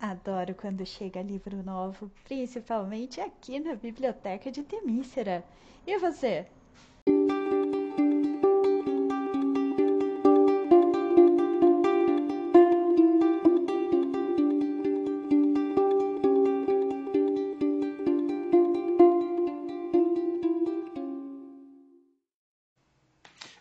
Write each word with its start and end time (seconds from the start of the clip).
Adoro 0.00 0.54
quando 0.54 0.86
chega 0.86 1.20
livro 1.20 1.62
novo, 1.62 2.10
principalmente 2.24 3.20
aqui 3.20 3.60
na 3.60 3.74
biblioteca 3.74 4.50
de 4.50 4.62
Temícera. 4.62 5.44
E 5.86 5.98
você? 5.98 6.46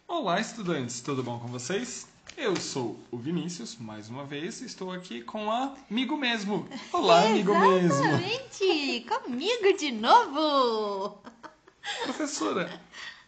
Olá, 0.08 0.40
estudantes, 0.40 1.02
tudo 1.02 1.22
bom 1.22 1.38
com 1.38 1.48
vocês? 1.48 2.08
Eu 2.50 2.56
sou 2.56 3.00
o 3.12 3.18
Vinícius, 3.18 3.78
mais 3.78 4.10
uma 4.10 4.26
vez, 4.26 4.60
estou 4.62 4.92
aqui 4.92 5.22
com 5.22 5.52
a 5.52 5.76
amigo 5.88 6.18
mesmo. 6.18 6.68
Olá, 6.92 7.28
amigo 7.28 7.54
mesmo. 7.54 7.94
Exatamente! 7.94 9.06
Comigo 9.08 9.78
de 9.78 9.92
novo! 9.92 11.20
Professora, 12.06 12.82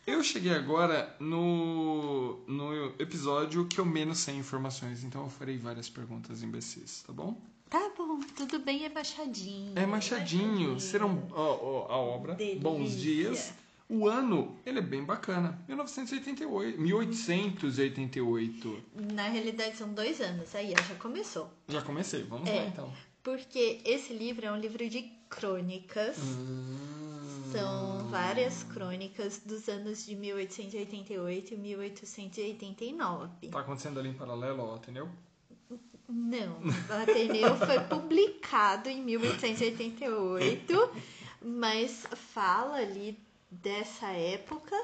eu 0.08 0.24
cheguei 0.24 0.52
agora 0.52 1.16
no, 1.20 2.40
no 2.48 2.96
episódio 2.98 3.68
que 3.68 3.80
eu 3.80 3.86
menos 3.86 4.18
sei 4.18 4.38
informações, 4.38 5.04
então 5.04 5.22
eu 5.22 5.30
farei 5.30 5.56
várias 5.56 5.88
perguntas 5.88 6.42
imbecis, 6.42 7.04
tá 7.06 7.14
bom? 7.14 7.40
Tá 7.70 7.92
bom, 7.96 8.20
tudo 8.36 8.58
bem, 8.58 8.86
é 8.86 8.90
Machadinho. 8.90 9.74
É 9.76 9.86
Machadinho, 9.86 10.80
serão 10.80 11.28
ó, 11.32 11.60
ó, 11.62 11.94
a 11.94 11.98
obra, 11.98 12.34
Delícia. 12.34 12.60
Bons 12.60 13.00
Dias. 13.00 13.54
O 13.94 14.08
ano, 14.08 14.58
ele 14.66 14.80
é 14.80 14.82
bem 14.82 15.04
bacana, 15.04 15.62
1988, 15.68 16.80
1888. 16.80 18.84
Na 19.14 19.28
realidade, 19.28 19.76
são 19.76 19.94
dois 19.94 20.22
anos, 20.22 20.56
aí 20.56 20.74
já 20.88 20.96
começou. 20.96 21.52
Já 21.68 21.82
comecei, 21.82 22.24
vamos 22.24 22.48
É. 22.50 22.62
lá 22.62 22.68
então. 22.68 22.90
Porque 23.22 23.82
esse 23.84 24.14
livro 24.14 24.46
é 24.46 24.52
um 24.52 24.56
livro 24.58 24.88
de 24.90 25.02
crônicas. 25.30 26.18
Hum. 26.20 26.78
São 27.52 28.08
várias 28.10 28.64
crônicas 28.64 29.40
dos 29.46 29.68
anos 29.68 30.06
de 30.06 30.16
1888 30.16 31.54
e 31.54 31.58
1889. 31.58 33.48
Tá 33.50 33.60
acontecendo 33.60 34.00
ali 34.00 34.08
em 34.10 34.14
paralelo 34.14 34.62
ao 34.62 34.76
Ateneu? 34.76 35.10
Não, 36.08 36.62
o 36.62 36.94
Ateneu 37.04 37.56
foi 37.58 37.80
publicado 37.90 38.88
em 38.90 39.02
1888, 39.04 40.92
mas 41.42 42.08
fala 42.34 42.78
ali 42.78 43.20
dessa 43.52 44.08
época, 44.08 44.76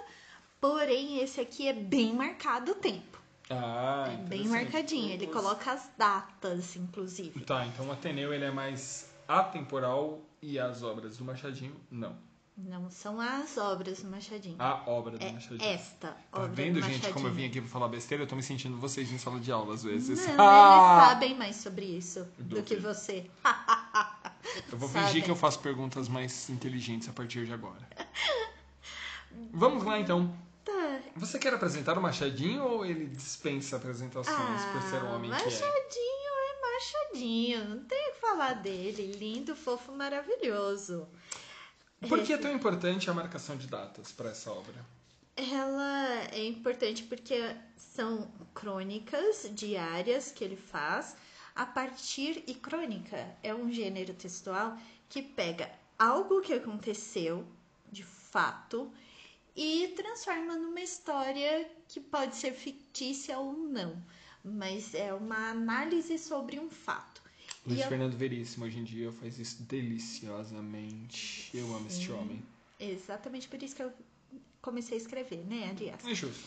porém 0.60 1.20
esse 1.20 1.40
aqui 1.40 1.68
é 1.68 1.74
bem 1.74 2.14
marcado 2.14 2.74
o 2.74 2.76
tempo. 2.76 3.18
Ah, 3.50 4.10
É 4.12 4.18
bem 4.28 4.46
marcadinho, 4.48 5.10
ele 5.14 5.28
coloca 5.28 5.72
as 5.72 5.90
datas, 5.98 6.76
inclusive. 6.76 7.40
Tá, 7.46 7.66
então 7.66 7.88
o 7.88 7.92
Ateneu 7.94 8.34
ele 8.34 8.44
é 8.44 8.52
mais 8.52 9.10
atemporal 9.28 10.20
e 10.42 10.60
as 10.60 10.84
obras 10.84 11.18
do 11.18 11.24
Machadinho, 11.24 11.76
não. 11.90 12.16
Não 12.58 12.90
são 12.90 13.22
as 13.22 13.56
obras 13.56 14.02
do 14.02 14.10
Machadinho. 14.10 14.56
A 14.58 14.82
obra 14.90 15.16
do 15.18 15.24
é 15.24 15.32
Machadinho. 15.32 15.62
esta 15.70 16.08
Tá 16.10 16.18
obra 16.40 16.48
vendo, 16.50 16.74
do 16.74 16.82
gente, 16.82 16.94
Machadinho. 16.94 17.14
como 17.14 17.28
eu 17.28 17.34
vim 17.34 17.46
aqui 17.46 17.62
pra 17.62 17.70
falar 17.70 17.88
besteira? 17.88 18.24
Eu 18.24 18.28
tô 18.28 18.36
me 18.36 18.42
sentindo 18.42 18.76
vocês 18.78 19.12
em 19.12 19.18
sala 19.20 19.40
de 19.40 19.52
aula 19.52 19.76
às 19.76 19.84
vezes. 19.84 20.26
Não, 20.28 20.44
Ah! 20.44 20.98
eles 20.98 21.10
sabem 21.14 21.36
mais 21.38 21.56
sobre 21.58 21.86
isso 21.86 22.28
do 22.40 22.56
Do 22.56 22.64
que 22.64 22.76
que? 22.76 22.82
você. 22.82 23.30
Eu 24.72 24.78
vou 24.78 24.90
sabem. 24.90 25.08
fingir 25.08 25.24
que 25.24 25.30
eu 25.32 25.36
faço 25.36 25.60
perguntas 25.60 26.10
mais 26.10 26.50
inteligentes 26.50 27.08
a 27.08 27.14
partir 27.14 27.46
de 27.46 27.54
agora. 27.54 27.88
Vamos 29.58 29.84
lá, 29.84 30.00
então. 30.00 30.32
Tá. 30.64 31.00
Você 31.16 31.40
quer 31.40 31.52
apresentar 31.52 31.98
o 31.98 32.02
Machadinho 32.02 32.64
ou 32.64 32.86
ele 32.86 33.08
dispensa 33.08 33.78
apresentações 33.78 34.66
por 34.66 34.82
ser 34.84 35.02
o 35.02 35.16
homem 35.16 35.32
que 35.32 35.36
é? 35.36 35.46
Machadinho 35.46 36.32
é 36.48 36.62
Machadinho, 36.62 37.70
não 37.70 37.84
tem 37.86 38.10
o 38.10 38.14
que 38.14 38.20
falar 38.20 38.54
dele. 38.54 39.14
Lindo, 39.14 39.56
fofo, 39.56 39.92
maravilhoso. 39.92 41.08
Por 42.08 42.22
que 42.22 42.34
é 42.34 42.38
tão 42.38 42.52
importante 42.52 43.10
a 43.10 43.14
marcação 43.16 43.58
de 43.58 43.66
datas 43.66 44.12
para 44.12 44.30
essa 44.30 44.52
obra? 44.52 44.86
Ela 45.36 46.28
é 46.32 46.46
importante 46.46 47.02
porque 47.02 47.56
são 47.76 48.30
crônicas 48.54 49.50
diárias 49.54 50.32
que 50.32 50.44
ele 50.44 50.56
faz 50.56 51.16
a 51.56 51.66
partir. 51.66 52.44
E 52.46 52.54
crônica 52.54 53.28
é 53.42 53.56
um 53.56 53.72
gênero 53.72 54.14
textual 54.14 54.78
que 55.10 55.24
pega 55.24 55.72
algo 55.98 56.42
que 56.42 56.54
aconteceu 56.54 57.44
de 57.92 58.04
fato 58.04 58.92
e 59.58 59.88
transforma 59.96 60.56
numa 60.56 60.80
história 60.82 61.68
que 61.90 62.00
pode 62.00 62.36
ser 62.36 62.54
fictícia 62.54 63.40
ou 63.40 63.54
não, 63.54 64.00
mas 64.46 64.94
é 64.94 65.12
uma 65.14 65.50
análise 65.50 66.20
sobre 66.20 66.60
um 66.60 66.70
fato. 66.70 67.24
Luiz 67.66 67.80
eu- 67.82 67.88
Fernando 67.88 68.16
Veríssimo 68.16 68.66
hoje 68.66 68.78
em 68.80 68.84
dia 68.84 69.12
faz 69.12 69.40
isso 69.40 69.64
deliciosamente. 69.64 71.50
Eu 71.58 71.76
amo 71.76 71.88
este 71.88 72.12
homem. 72.12 72.44
Exatamente 72.80 73.48
por 73.48 73.62
isso 73.62 73.76
que 73.76 73.82
eu 73.82 73.92
comecei 74.62 74.96
a 74.98 75.02
escrever, 75.02 75.44
né? 75.46 75.74
Aliás. 75.76 76.06
É 76.06 76.14
justo. 76.14 76.46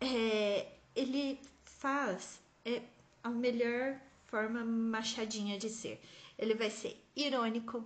É, 0.00 0.68
ele 0.94 1.40
faz 1.64 2.38
é, 2.64 2.80
a 3.24 3.28
melhor 3.30 3.98
forma 4.26 4.64
machadinha 4.64 5.58
de 5.58 5.68
ser. 5.68 6.00
Ele 6.38 6.54
vai 6.54 6.70
ser 6.70 6.96
irônico, 7.16 7.84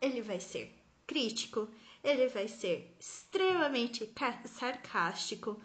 ele 0.00 0.20
vai 0.22 0.38
ser 0.38 0.72
crítico, 1.06 1.68
ele 2.06 2.28
vai 2.28 2.46
ser 2.46 2.94
extremamente 3.00 4.08
sarcástico. 4.46 5.60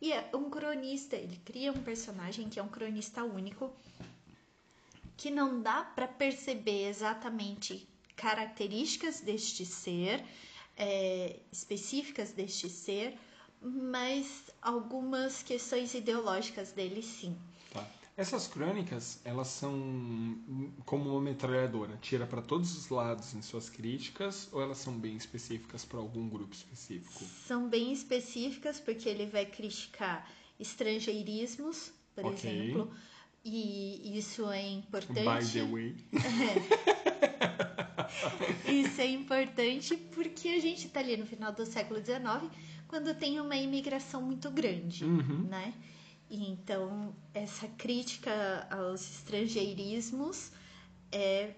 E 0.00 0.12
é 0.12 0.30
um 0.34 0.48
cronista, 0.48 1.14
ele 1.14 1.36
cria 1.44 1.70
um 1.70 1.82
personagem 1.82 2.48
que 2.48 2.58
é 2.58 2.62
um 2.62 2.68
cronista 2.68 3.22
único, 3.22 3.70
que 5.16 5.30
não 5.30 5.62
dá 5.62 5.84
para 5.84 6.08
perceber 6.08 6.88
exatamente 6.88 7.86
características 8.16 9.20
deste 9.20 9.64
ser, 9.66 10.24
é, 10.76 11.38
específicas 11.52 12.32
deste 12.32 12.68
ser, 12.68 13.18
mas 13.60 14.50
algumas 14.60 15.42
questões 15.42 15.94
ideológicas 15.94 16.72
dele 16.72 17.02
sim. 17.02 17.36
Essas 18.16 18.46
crônicas, 18.46 19.18
elas 19.24 19.48
são 19.48 20.38
como 20.84 21.10
uma 21.10 21.20
metralhadora, 21.20 21.98
tira 22.00 22.24
para 22.24 22.40
todos 22.40 22.76
os 22.76 22.88
lados 22.88 23.34
em 23.34 23.42
suas 23.42 23.68
críticas 23.68 24.48
ou 24.52 24.62
elas 24.62 24.78
são 24.78 24.96
bem 24.96 25.16
específicas 25.16 25.84
para 25.84 25.98
algum 25.98 26.28
grupo 26.28 26.54
específico? 26.54 27.24
São 27.48 27.68
bem 27.68 27.92
específicas 27.92 28.78
porque 28.78 29.08
ele 29.08 29.26
vai 29.26 29.44
criticar 29.44 30.30
estrangeirismos, 30.60 31.92
por 32.14 32.26
Ok. 32.26 32.48
exemplo, 32.48 32.88
e 33.44 34.16
isso 34.16 34.48
é 34.48 34.64
importante. 34.68 35.24
By 35.24 35.44
the 35.52 35.64
way. 35.64 35.96
Isso 38.66 39.00
é 39.00 39.06
importante 39.06 39.96
porque 40.14 40.48
a 40.48 40.60
gente 40.60 40.86
está 40.86 41.00
ali 41.00 41.16
no 41.16 41.26
final 41.26 41.52
do 41.52 41.64
século 41.66 42.00
XIX, 42.04 42.50
quando 42.88 43.14
tem 43.14 43.40
uma 43.40 43.56
imigração 43.56 44.22
muito 44.22 44.50
grande, 44.50 45.04
Uhum. 45.04 45.46
né? 45.48 45.74
E 46.28 46.50
então, 46.50 47.14
essa 47.32 47.68
crítica 47.68 48.66
aos 48.70 49.02
estrangeirismos 49.02 50.50
é 51.12 51.54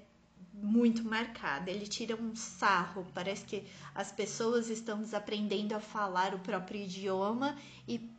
muito 0.53 1.04
marcada. 1.04 1.71
Ele 1.71 1.87
tira 1.87 2.16
um 2.16 2.34
sarro, 2.34 3.06
parece 3.15 3.44
que 3.44 3.65
as 3.94 4.10
pessoas 4.10 4.69
estão 4.69 4.99
desaprendendo 5.00 5.75
a 5.75 5.81
falar 5.81 6.34
o 6.34 6.38
próprio 6.38 6.82
idioma 6.82 7.56
e 7.87 8.10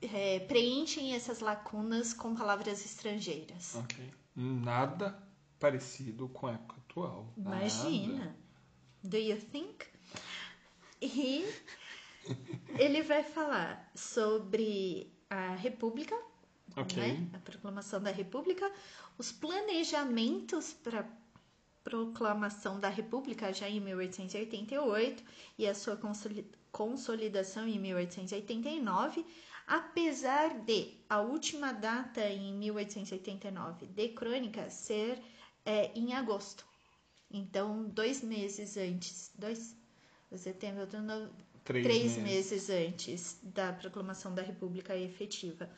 é, 0.00 0.40
preenchem 0.40 1.14
essas 1.14 1.40
lacunas 1.40 2.12
com 2.12 2.34
palavras 2.34 2.84
estrangeiras. 2.84 3.74
Ok. 3.76 4.12
Nada 4.34 5.18
parecido 5.58 6.28
com 6.28 6.46
a 6.46 6.52
época 6.52 6.76
atual. 6.78 7.32
Imagina. 7.36 8.18
Nada. 8.18 8.36
Do 9.04 9.16
you 9.16 9.36
think? 9.40 9.86
E 11.00 11.44
ele 12.78 13.02
vai 13.02 13.22
falar 13.22 13.90
sobre 13.94 15.12
a 15.32 15.54
República, 15.54 16.14
Ok. 16.76 16.96
né? 17.02 17.28
a 17.32 17.38
proclamação 17.38 18.02
da 18.02 18.10
República, 18.10 18.70
os 19.18 19.32
planejamentos 19.32 20.72
para 20.74 21.06
proclamação 21.82 22.78
da 22.78 22.88
República 22.88 23.52
já 23.52 23.68
em 23.68 23.80
1888 23.80 25.24
e 25.58 25.66
a 25.66 25.74
sua 25.74 25.96
consoli- 25.96 26.46
consolidação 26.70 27.66
em 27.66 27.78
1889, 27.78 29.26
apesar 29.66 30.60
de 30.60 30.94
a 31.08 31.20
última 31.20 31.72
data 31.72 32.20
em 32.28 32.52
1889 32.54 33.86
de 33.86 34.08
crônica 34.10 34.70
ser 34.70 35.20
é, 35.64 35.90
em 35.98 36.12
agosto. 36.14 36.64
Então, 37.30 37.84
dois 37.88 38.22
meses 38.22 38.76
antes, 38.76 39.32
dois, 39.34 39.74
setembro, 40.38 40.82
outubro, 40.82 41.30
Três, 41.64 41.84
três 41.84 42.16
meses. 42.16 42.50
meses 42.50 42.70
antes 42.70 43.38
da 43.42 43.72
proclamação 43.72 44.34
da 44.34 44.42
República 44.42 44.96
efetiva. 44.96 45.70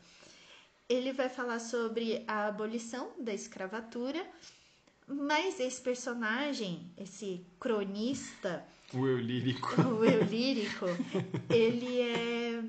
Ele 0.89 1.13
vai 1.13 1.29
falar 1.29 1.59
sobre 1.59 2.23
a 2.27 2.47
abolição 2.47 3.11
da 3.19 3.33
escravatura, 3.33 4.25
mas 5.07 5.59
esse 5.59 5.81
personagem, 5.81 6.91
esse 6.97 7.45
cronista, 7.59 8.65
O 8.93 9.05
eu 9.07 9.19
lírico. 9.19 9.69
o 9.81 10.03
eu 10.05 10.23
lírico, 10.23 10.85
ele 11.49 12.01
é 12.01 12.63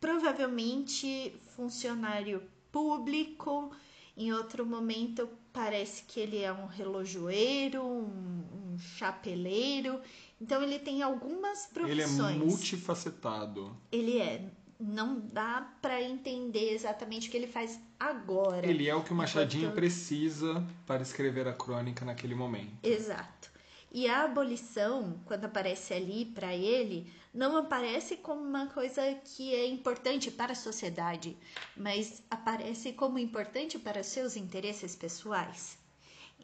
provavelmente 0.00 1.34
funcionário 1.56 2.42
público 2.70 3.70
Em 4.16 4.32
outro 4.32 4.64
momento 4.66 5.28
parece 5.52 6.04
que 6.04 6.20
ele 6.20 6.38
é 6.42 6.52
um 6.52 6.66
relojoeiro, 6.66 7.82
um, 7.82 8.43
um 8.74 8.78
chapeleiro. 8.78 10.00
Então 10.40 10.62
ele 10.62 10.78
tem 10.78 11.02
algumas 11.02 11.66
profissões. 11.66 12.34
Ele 12.34 12.42
é 12.42 12.44
multifacetado. 12.44 13.76
Ele 13.90 14.18
é. 14.18 14.50
Não 14.78 15.20
dá 15.20 15.72
para 15.80 16.02
entender 16.02 16.74
exatamente 16.74 17.28
o 17.28 17.30
que 17.30 17.36
ele 17.36 17.46
faz 17.46 17.80
agora. 17.98 18.66
Ele 18.66 18.88
é 18.88 18.94
o 18.94 19.02
que 19.02 19.12
o 19.12 19.14
Machadinho 19.14 19.64
enquanto... 19.64 19.76
precisa 19.76 20.66
para 20.84 21.02
escrever 21.02 21.46
a 21.46 21.52
crônica 21.52 22.04
naquele 22.04 22.34
momento. 22.34 22.72
Exato. 22.82 23.52
E 23.90 24.08
a 24.08 24.24
abolição, 24.24 25.20
quando 25.24 25.44
aparece 25.44 25.94
ali 25.94 26.24
para 26.24 26.52
ele, 26.52 27.08
não 27.32 27.56
aparece 27.56 28.16
como 28.16 28.42
uma 28.42 28.66
coisa 28.66 29.02
que 29.24 29.54
é 29.54 29.68
importante 29.68 30.32
para 30.32 30.52
a 30.52 30.56
sociedade, 30.56 31.36
mas 31.76 32.20
aparece 32.28 32.92
como 32.92 33.20
importante 33.20 33.78
para 33.78 34.02
seus 34.02 34.36
interesses 34.36 34.96
pessoais. 34.96 35.78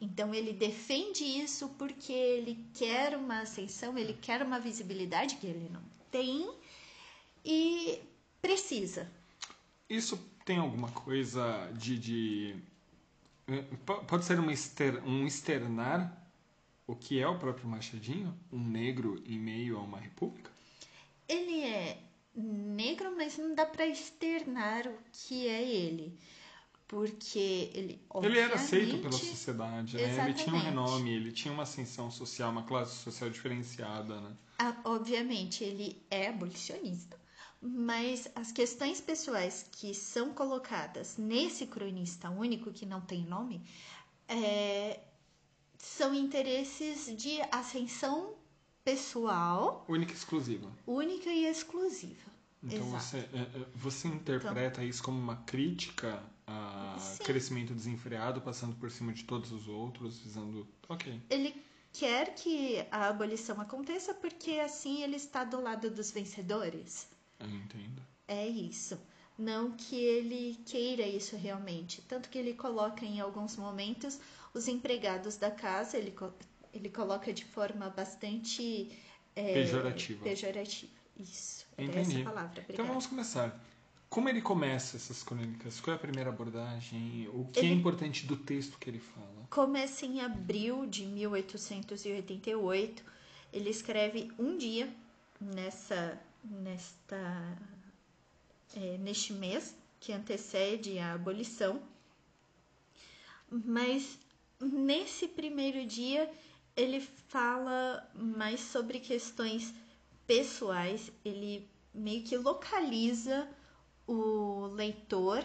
Então 0.01 0.33
ele 0.33 0.51
defende 0.51 1.23
isso 1.23 1.69
porque 1.77 2.11
ele 2.11 2.65
quer 2.73 3.15
uma 3.15 3.41
ascensão, 3.41 3.95
ele 3.95 4.13
quer 4.13 4.41
uma 4.41 4.59
visibilidade 4.59 5.35
que 5.35 5.45
ele 5.45 5.69
não 5.69 5.83
tem 6.09 6.51
e 7.45 8.01
precisa. 8.41 9.09
Isso 9.87 10.17
tem 10.43 10.57
alguma 10.57 10.91
coisa 10.91 11.71
de. 11.73 11.99
de 11.99 12.55
eh, 13.47 13.63
pode 13.85 14.25
ser 14.25 14.39
exter, 14.49 15.07
um 15.07 15.27
externar 15.27 16.17
o 16.87 16.95
que 16.95 17.19
é 17.19 17.27
o 17.27 17.37
próprio 17.37 17.67
Machadinho? 17.67 18.37
Um 18.51 18.59
negro 18.59 19.23
em 19.25 19.39
meio 19.39 19.77
a 19.77 19.81
uma 19.81 19.99
república? 19.99 20.51
Ele 21.27 21.61
é 21.63 21.97
negro, 22.35 23.15
mas 23.15 23.37
não 23.37 23.53
dá 23.55 23.65
para 23.65 23.85
externar 23.85 24.87
o 24.87 24.97
que 25.13 25.47
é 25.47 25.63
ele. 25.63 26.17
Porque 26.91 27.71
ele. 27.73 28.01
Ele 28.21 28.37
era 28.37 28.55
aceito 28.55 28.97
pela 28.97 29.13
sociedade, 29.13 29.95
né? 29.95 30.25
Ele 30.25 30.33
tinha 30.33 30.53
um 30.53 30.59
renome, 30.59 31.09
ele 31.09 31.31
tinha 31.31 31.53
uma 31.53 31.63
ascensão 31.63 32.11
social, 32.11 32.51
uma 32.51 32.63
classe 32.63 32.97
social 32.97 33.29
diferenciada, 33.29 34.19
né? 34.19 34.35
Ah, 34.59 34.75
obviamente, 34.83 35.63
ele 35.63 36.05
é 36.11 36.27
abolicionista. 36.27 37.17
Mas 37.61 38.27
as 38.35 38.51
questões 38.51 38.99
pessoais 38.99 39.65
que 39.71 39.93
são 39.93 40.33
colocadas 40.33 41.15
nesse 41.15 41.65
cronista 41.65 42.29
único, 42.29 42.73
que 42.73 42.85
não 42.85 42.99
tem 42.99 43.23
nome, 43.23 43.63
é, 44.27 44.99
são 45.77 46.13
interesses 46.13 47.15
de 47.15 47.39
ascensão 47.53 48.33
pessoal. 48.83 49.85
Única 49.87 50.11
e 50.11 50.15
exclusiva. 50.15 50.69
Única 50.85 51.29
e 51.29 51.45
exclusiva. 51.45 52.30
Então 52.63 52.83
você, 52.91 53.17
é, 53.17 53.21
é, 53.21 53.65
você 53.73 54.07
interpreta 54.07 54.81
então, 54.81 54.83
isso 54.83 55.01
como 55.01 55.19
uma 55.19 55.37
crítica 55.37 56.21
a 56.45 56.95
sim. 56.99 57.23
crescimento 57.23 57.73
desenfreado, 57.73 58.41
passando 58.41 58.75
por 58.75 58.91
cima 58.91 59.11
de 59.13 59.23
todos 59.23 59.51
os 59.51 59.67
outros, 59.67 60.19
visando. 60.19 60.67
Ok. 60.87 61.21
Ele 61.29 61.55
quer 61.91 62.35
que 62.35 62.85
a 62.91 63.07
abolição 63.07 63.59
aconteça 63.59 64.13
porque 64.13 64.59
assim 64.59 65.01
ele 65.01 65.15
está 65.15 65.43
do 65.43 65.59
lado 65.59 65.89
dos 65.89 66.11
vencedores. 66.11 67.07
Eu 67.39 67.49
entendo. 67.49 68.01
É 68.27 68.47
isso. 68.47 68.99
Não 69.37 69.71
que 69.71 69.95
ele 69.95 70.59
queira 70.65 71.07
isso 71.07 71.35
realmente. 71.35 72.01
Tanto 72.03 72.29
que 72.29 72.37
ele 72.37 72.53
coloca 72.53 73.03
em 73.03 73.19
alguns 73.19 73.55
momentos 73.57 74.19
os 74.53 74.67
empregados 74.67 75.37
da 75.37 75.49
casa, 75.49 75.97
ele, 75.97 76.13
ele 76.71 76.89
coloca 76.89 77.33
de 77.33 77.43
forma 77.45 77.89
bastante 77.89 78.91
é, 79.35 79.53
pejorativa. 79.53 80.23
Pejorativa. 80.23 80.91
Isso. 81.17 81.65
Entendi. 81.85 82.21
Essa 82.21 82.29
palavra. 82.29 82.65
Então 82.69 82.85
vamos 82.85 83.07
começar. 83.07 83.59
Como 84.09 84.27
ele 84.27 84.41
começa 84.41 84.97
essas 84.97 85.23
crônicas? 85.23 85.79
Qual 85.79 85.93
é 85.93 85.95
a 85.95 85.99
primeira 85.99 86.29
abordagem? 86.29 87.29
O 87.33 87.45
que 87.45 87.61
é 87.61 87.63
ele... 87.63 87.71
é 87.71 87.75
importante 87.75 88.25
do 88.25 88.35
texto 88.35 88.77
que 88.77 88.89
ele 88.89 88.99
fala? 88.99 89.47
Começa 89.49 90.05
em 90.05 90.19
abril 90.19 90.85
de 90.85 91.05
1888. 91.05 93.03
Ele 93.53 93.69
escreve 93.69 94.29
um 94.37 94.57
dia 94.57 94.93
nessa, 95.39 96.19
nesta, 96.43 97.57
é, 98.75 98.97
neste 98.97 99.31
mês 99.31 99.75
que 99.99 100.11
antecede 100.11 100.99
a 100.99 101.13
abolição. 101.13 101.81
Mas 103.49 104.19
nesse 104.59 105.27
primeiro 105.27 105.85
dia 105.85 106.29
ele 106.75 106.99
fala 106.99 108.09
mais 108.13 108.59
sobre 108.59 108.99
questões 108.99 109.73
pessoais, 110.31 111.11
ele 111.25 111.69
meio 111.93 112.23
que 112.23 112.37
localiza 112.37 113.49
o 114.07 114.67
leitor 114.67 115.43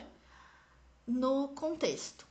no 1.04 1.48
contexto. 1.48 2.24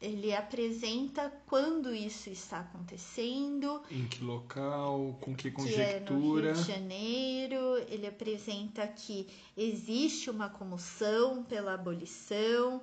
Ele 0.00 0.34
apresenta 0.34 1.30
quando 1.44 1.94
isso 1.94 2.30
está 2.30 2.60
acontecendo. 2.60 3.82
Em 3.90 4.06
que 4.06 4.24
local, 4.24 5.18
com 5.20 5.34
que 5.34 5.50
conjectura. 5.50 6.04
Que 6.04 6.12
é 6.12 6.16
no 6.16 6.40
Rio 6.40 6.52
de 6.54 6.62
Janeiro. 6.62 7.78
Ele 7.88 8.06
apresenta 8.06 8.86
que 8.86 9.28
existe 9.54 10.30
uma 10.30 10.48
comoção 10.48 11.42
pela 11.42 11.74
abolição, 11.74 12.80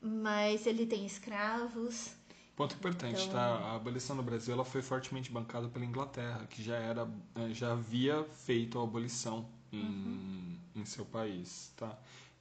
mas 0.00 0.66
ele 0.66 0.86
tem 0.86 1.06
escravos. 1.06 2.16
Ponto 2.56 2.74
importante, 2.74 3.16
tá? 3.16 3.22
então... 3.24 3.30
tá? 3.32 3.64
A 3.70 3.76
abolição 3.76 4.14
no 4.14 4.22
Brasil 4.22 4.54
ela 4.54 4.64
foi 4.64 4.80
fortemente 4.80 5.30
bancada 5.30 5.68
pela 5.68 5.84
Inglaterra, 5.84 6.46
que 6.48 6.62
já 6.62 6.76
era, 6.76 7.08
eh, 7.34 7.52
já 7.52 7.72
havia 7.72 8.24
feito 8.24 8.78
a 8.78 8.84
abolição 8.84 9.48
em, 9.72 9.80
uhum. 9.80 10.58
em 10.76 10.84
seu 10.84 11.04
país, 11.04 11.72
tá? 11.76 11.98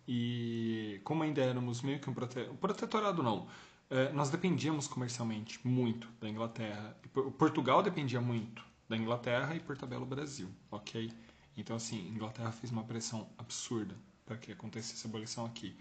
E 0.08 1.02
como 1.04 1.24
ainda 1.24 1.42
éramos 1.42 1.82
meio 1.82 2.00
que 2.00 2.10
um 2.10 2.14
prote... 2.14 2.44
protetorado, 2.60 3.24
não. 3.24 3.48
É, 3.90 4.12
nós 4.12 4.30
dependíamos 4.30 4.88
comercialmente 4.88 5.60
muito 5.66 6.08
da 6.20 6.30
Inglaterra. 6.30 6.96
Portugal 7.38 7.82
dependia 7.82 8.20
muito 8.20 8.64
da 8.88 8.98
Inglaterra 8.98 9.56
e 9.56 9.60
por 9.60 9.78
tabela 9.78 10.04
o 10.04 10.06
Brasil, 10.06 10.50
ok? 10.72 11.12
Então, 11.56 11.76
assim, 11.76 12.08
a 12.08 12.10
Inglaterra 12.10 12.52
fez 12.52 12.72
uma 12.72 12.84
pressão 12.84 13.30
absurda 13.38 13.96
para 14.26 14.38
que 14.38 14.52
acontecesse 14.52 15.06
a 15.06 15.10
abolição 15.10 15.46
aqui. 15.46 15.76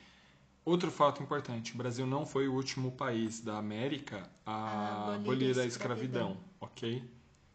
Outro 0.64 0.91
fato 0.91 1.23
importante: 1.23 1.75
o 1.75 1.76
Brasil 1.76 2.06
não 2.06 2.25
foi 2.25 2.49
o 2.49 2.55
último 2.55 2.93
país 2.93 3.41
da 3.41 3.59
América 3.59 4.31
a, 4.47 5.14
abolir 5.14 5.59
a 5.59 5.67
escravidão, 5.67 6.37
ok? 6.61 7.03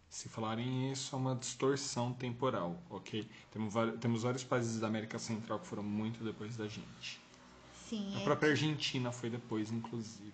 Se 0.09 0.29
falarem 0.29 0.91
isso, 0.91 1.15
é 1.15 1.19
uma 1.19 1.35
distorção 1.35 2.13
temporal, 2.13 2.81
ok? 2.89 3.27
Temos, 3.51 3.73
temos 3.99 4.23
vários 4.23 4.43
países 4.43 4.79
da 4.79 4.87
América 4.87 5.19
Central 5.19 5.59
que 5.59 5.67
foram 5.67 5.83
muito 5.83 6.23
depois 6.23 6.55
da 6.57 6.67
gente. 6.67 7.21
Sim. 7.87 8.13
A 8.15 8.21
é 8.21 8.23
própria 8.23 8.47
que... 8.47 8.51
Argentina 8.53 9.11
foi 9.11 9.29
depois, 9.29 9.71
inclusive. 9.71 10.33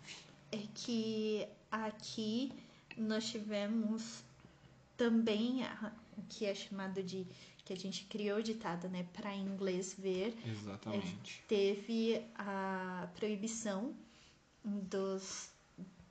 É 0.51 0.61
que 0.73 1.47
aqui 1.71 2.51
nós 2.98 3.29
tivemos 3.29 4.24
também 4.95 5.63
o 6.17 6.21
que 6.29 6.45
é 6.45 6.53
chamado 6.53 7.01
de 7.01 7.25
que 7.65 7.72
a 7.72 7.77
gente 7.77 8.05
criou 8.05 8.39
o 8.39 8.43
ditado, 8.43 8.89
né, 8.89 9.05
para 9.13 9.36
inglês 9.36 9.96
ver. 9.98 10.36
Exatamente. 10.46 11.41
É, 11.46 11.48
teve 11.48 12.22
a 12.36 13.08
proibição 13.15 13.93
dos, 14.63 15.50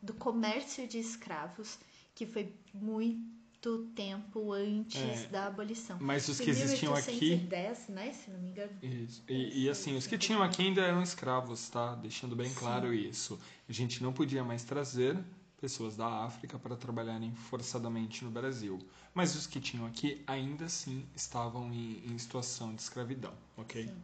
do 0.01 0.15
comércio 0.15 0.87
de 0.89 0.99
escravos, 0.99 1.79
que 2.15 2.27
foi 2.27 2.53
muito 2.73 3.87
tempo 3.95 4.53
antes 4.53 5.25
é, 5.25 5.29
da 5.29 5.47
abolição. 5.47 5.99
Mas 6.01 6.27
os 6.29 6.41
que 6.41 6.51
existiam 6.51 6.95
1810, 6.95 7.83
aqui. 7.83 7.93
né, 7.93 8.13
se 8.13 8.31
não 8.31 8.41
me 8.41 8.49
engano. 8.49 8.73
Isso. 8.83 9.23
E, 9.29 9.65
e, 9.65 9.69
assim, 9.69 9.97
os 9.97 10.07
que 10.07 10.17
tinham 10.17 10.43
aqui 10.43 10.63
ainda 10.63 10.81
eram 10.81 11.03
escravos, 11.03 11.69
tá? 11.69 11.95
Deixando 11.95 12.35
bem 12.35 12.53
claro 12.55 12.91
Sim. 12.91 13.09
isso. 13.09 13.39
A 13.69 13.73
gente 13.73 14.03
não 14.03 14.13
podia 14.13 14.43
mais 14.43 14.65
trazer 14.65 15.19
pessoas 15.63 15.97
da 15.97 16.25
África 16.25 16.59
para 16.59 16.75
trabalharem 16.75 17.33
forçadamente 17.37 18.25
no 18.25 18.33
Brasil. 18.33 18.81
Mas 19.15 19.37
os 19.37 19.47
que 19.47 19.61
tinham 19.61 19.87
aqui 19.87 20.21
ainda 20.27 20.65
assim 20.65 21.07
estavam 21.15 21.73
em, 21.73 22.03
em 22.05 22.19
situação 22.19 22.75
de 22.75 22.83
escravidão, 22.83 23.33
ok? 23.57 23.87
Sim. 23.87 24.03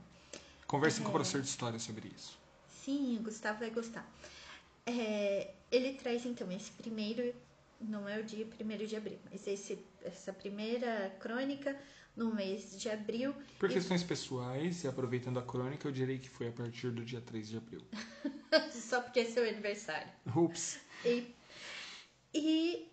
Conversem 0.69 1.01
é... 1.01 1.03
com 1.03 1.09
o 1.09 1.13
professor 1.13 1.41
de 1.41 1.49
história 1.49 1.81
sobre 1.81 2.13
isso. 2.17 2.39
Sim, 2.85 3.19
o 3.19 3.23
Gustavo 3.25 3.59
vai 3.59 3.71
gostar. 3.71 4.09
É, 4.87 5.53
ele 5.73 5.95
traz 5.95 6.25
então 6.25 6.51
esse 6.53 6.71
primeiro, 6.71 7.35
não 7.81 8.09
é 8.09 8.21
o 8.21 8.23
dia 8.23 8.47
1 8.47 8.87
de 8.87 8.95
abril, 8.95 9.19
mas 9.29 9.45
esse, 9.49 9.85
essa 10.05 10.33
primeira 10.33 11.13
crônica 11.19 11.77
no 12.15 12.33
mês 12.33 12.81
de 12.81 12.89
abril. 12.89 13.35
Por 13.59 13.69
e... 13.69 13.73
questões 13.75 14.05
pessoais, 14.05 14.85
e 14.85 14.87
aproveitando 14.87 15.41
a 15.41 15.43
crônica, 15.43 15.89
eu 15.89 15.93
direi 15.93 16.19
que 16.19 16.31
foi 16.31 16.47
a 16.47 16.53
partir 16.53 16.93
do 16.93 17.05
dia 17.05 17.21
3 17.21 17.49
de 17.49 17.57
abril. 17.57 17.81
Só 18.71 19.01
porque 19.01 19.21
é 19.21 19.25
seu 19.25 19.43
aniversário. 19.43 20.13
Ups. 20.37 20.79
E 21.05 21.38
e 22.33 22.89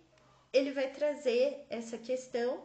ele 0.52 0.72
vai 0.72 0.90
trazer 0.92 1.66
essa 1.68 1.98
questão, 1.98 2.64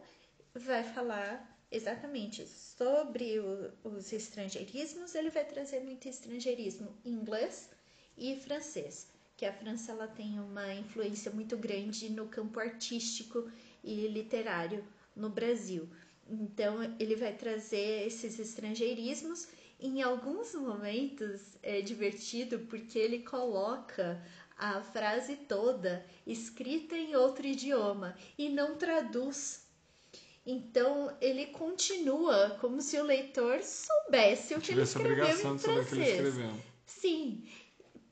vai 0.54 0.82
falar 0.84 1.48
exatamente 1.70 2.46
sobre 2.46 3.38
o, 3.40 3.72
os 3.84 4.12
estrangeirismos. 4.12 5.14
Ele 5.14 5.30
vai 5.30 5.44
trazer 5.44 5.80
muito 5.80 6.08
estrangeirismo 6.08 6.96
inglês 7.04 7.70
e 8.16 8.36
francês, 8.36 9.08
que 9.36 9.46
a 9.46 9.52
França 9.52 9.92
ela 9.92 10.06
tem 10.06 10.38
uma 10.40 10.72
influência 10.74 11.30
muito 11.30 11.56
grande 11.56 12.10
no 12.10 12.28
campo 12.28 12.60
artístico 12.60 13.50
e 13.82 14.06
literário 14.08 14.84
no 15.16 15.30
Brasil. 15.30 15.88
Então 16.28 16.82
ele 16.98 17.16
vai 17.16 17.34
trazer 17.34 18.06
esses 18.06 18.38
estrangeirismos 18.38 19.48
Em 19.84 20.00
alguns 20.00 20.54
momentos 20.54 21.58
é 21.60 21.80
divertido 21.80 22.60
porque 22.60 22.96
ele 22.98 23.18
coloca 23.24 24.24
a 24.56 24.80
frase 24.80 25.36
toda 25.36 26.06
escrita 26.26 26.96
em 26.96 27.14
outro 27.16 27.46
idioma 27.46 28.16
e 28.38 28.48
não 28.48 28.76
traduz. 28.76 29.66
Então 30.44 31.16
ele 31.20 31.46
continua 31.46 32.56
como 32.60 32.80
se 32.80 32.98
o 32.98 33.04
leitor 33.04 33.60
soubesse 33.62 34.54
o 34.54 34.60
que 34.60 34.72
ele 34.72 34.82
escreveu 34.82 35.26
em 35.26 35.58
francês. 35.58 36.34
Sim, 36.84 37.44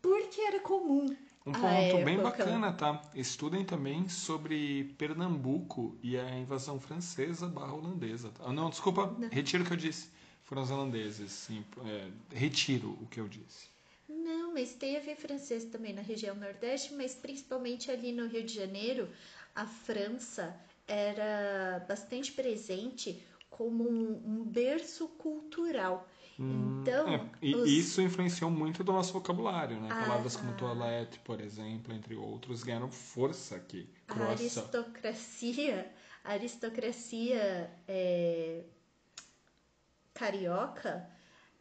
porque 0.01 0.41
era 0.41 0.61
comum. 0.61 1.07
Um 1.45 1.53
ponto 1.53 2.05
bem 2.05 2.19
bacana, 2.19 2.73
tá? 2.73 3.03
Estudem 3.15 3.65
também 3.65 4.09
sobre 4.09 4.95
Pernambuco 4.99 5.99
e 6.03 6.17
a 6.19 6.39
invasão 6.39 6.79
francesa 6.79 7.49
barra 7.49 7.73
holandesa. 7.73 8.31
Tá? 8.31 8.53
Não, 8.53 8.69
desculpa, 8.69 9.07
não. 9.19 9.29
retiro 9.29 9.65
o 9.65 9.67
que 9.67 9.73
eu 9.73 9.77
disse. 9.77 10.11
Foram 10.45 10.63
os 10.63 10.71
holandeses, 10.71 11.33
sim. 11.33 11.65
É, 11.87 12.11
retiro 12.33 12.99
o 13.01 13.07
que 13.07 13.21
eu 13.21 13.29
disse. 13.29 13.69
Não, 14.51 14.55
mas 14.55 14.75
ver 14.75 15.17
francês 15.17 15.65
também 15.65 15.93
na 15.93 16.03
região 16.03 16.35
Nordeste, 16.35 16.93
mas 16.95 17.15
principalmente 17.15 17.89
ali 17.89 18.11
no 18.11 18.27
Rio 18.27 18.43
de 18.43 18.53
Janeiro, 18.53 19.09
a 19.55 19.65
França 19.65 20.55
era 20.89 21.85
bastante 21.89 22.33
presente 22.33 23.23
como 23.49 23.89
um, 23.89 24.23
um 24.27 24.45
berço 24.45 25.07
cultural. 25.11 26.09
Hum, 26.37 26.81
então, 26.83 27.09
é, 27.15 27.29
e 27.41 27.55
os... 27.55 27.71
isso 27.71 28.03
influenciou 28.03 28.51
muito 28.51 28.83
do 28.83 28.93
nosso 28.93 29.13
vocabulário, 29.13 29.81
né? 29.81 29.89
Ah, 29.93 30.01
Palavras 30.01 30.35
como 30.35 30.53
toilette, 30.55 31.21
por 31.21 31.41
exemplo, 31.41 31.95
entre 31.95 32.17
outros, 32.17 32.65
ganharam 32.65 32.91
força 32.91 33.55
aqui. 33.55 33.89
A 34.09 34.31
aristocracia, 34.31 35.93
a 36.25 36.33
aristocracia 36.33 37.71
é, 37.87 38.65
carioca, 40.13 41.09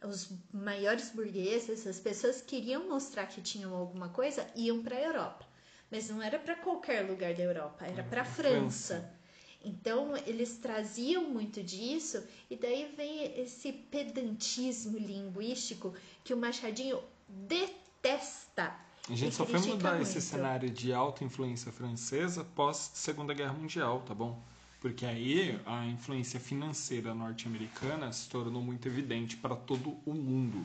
os 0.02 0.30
maiores 0.52 1.10
burgueses, 1.10 1.86
as 1.86 2.00
pessoas 2.00 2.40
queriam 2.40 2.88
mostrar 2.88 3.26
que 3.26 3.42
tinham 3.42 3.74
alguma 3.74 4.08
coisa, 4.08 4.46
iam 4.56 4.82
para 4.82 4.96
a 4.96 5.02
Europa. 5.02 5.46
Mas 5.90 6.08
não 6.08 6.22
era 6.22 6.38
para 6.38 6.54
qualquer 6.56 7.02
lugar 7.02 7.34
da 7.34 7.42
Europa, 7.42 7.84
era 7.84 8.02
para 8.04 8.22
a 8.22 8.24
França. 8.24 8.94
França. 8.94 9.20
Então, 9.62 10.16
eles 10.26 10.56
traziam 10.56 11.24
muito 11.24 11.62
disso, 11.62 12.22
e 12.48 12.56
daí 12.56 12.94
vem 12.96 13.38
esse 13.38 13.72
pedantismo 13.72 14.96
linguístico 14.96 15.94
que 16.24 16.32
o 16.32 16.36
Machadinho 16.36 17.02
detesta. 17.28 18.74
A 19.08 19.14
gente 19.14 19.34
só 19.34 19.44
foi 19.44 19.60
mudar 19.60 19.96
muito. 19.96 20.02
esse 20.08 20.20
cenário 20.20 20.70
de 20.70 20.92
alta 20.92 21.24
influência 21.24 21.70
francesa 21.72 22.44
pós 22.54 22.90
Segunda 22.94 23.34
Guerra 23.34 23.52
Mundial, 23.52 24.02
tá 24.06 24.14
bom? 24.14 24.40
Porque 24.80 25.04
aí 25.04 25.60
a 25.66 25.86
influência 25.86 26.40
financeira 26.40 27.14
norte-americana 27.14 28.12
se 28.12 28.28
tornou 28.28 28.62
muito 28.62 28.88
evidente 28.88 29.36
para 29.36 29.54
todo 29.54 29.96
o 30.06 30.14
mundo. 30.14 30.64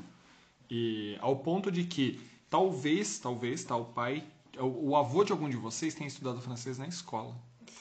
E 0.70 1.18
ao 1.20 1.36
ponto 1.38 1.70
de 1.70 1.84
que 1.84 2.20
talvez, 2.50 3.20
talvez, 3.20 3.70
o 3.70 3.86
pai, 3.86 4.24
o, 4.58 4.96
avô 4.96 5.24
de 5.24 5.34
algum 5.34 5.50
de 5.50 5.58
vocês 5.58 5.94
tenha 5.94 6.08
estudado 6.08 6.42
francês 6.42 6.78
na 6.78 6.88
escola 6.88 7.36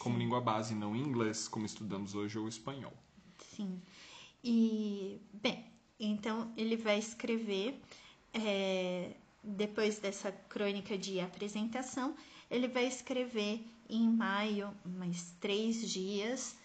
como 0.04 0.18
língua 0.18 0.38
base, 0.38 0.74
não 0.74 0.94
inglês, 0.94 1.48
como 1.48 1.64
estudamos 1.64 2.14
hoje, 2.14 2.38
ou 2.38 2.46
espanhol. 2.46 2.92
Sim. 3.38 3.80
E, 4.44 5.18
bem, 5.32 5.64
então 5.98 6.52
ele 6.58 6.76
vai 6.76 6.98
escrever, 6.98 7.80
é, 8.34 9.12
depois 9.44 9.98
dessa 9.98 10.32
crônica 10.32 10.96
de 10.96 11.20
apresentação, 11.20 12.14
ele 12.50 12.68
vai 12.68 12.86
escrever 12.86 13.64
em 13.88 14.08
maio, 14.08 14.74
mais 14.84 15.34
três 15.38 15.88
dias. 15.88 16.56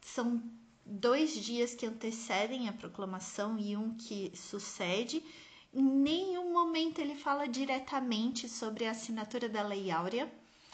São 0.00 0.42
dois 0.86 1.34
dias 1.34 1.74
que 1.74 1.84
antecedem 1.84 2.68
a 2.68 2.72
proclamação 2.72 3.58
e 3.58 3.76
um 3.76 3.94
que 3.94 4.32
sucede. 4.34 5.22
Em 5.74 5.82
nenhum 5.82 6.52
momento 6.52 7.00
ele 7.00 7.14
fala 7.14 7.46
diretamente 7.46 8.48
sobre 8.48 8.86
a 8.86 8.92
assinatura 8.92 9.48
da 9.48 9.62
Lei 9.62 9.90
Áurea 9.90 10.30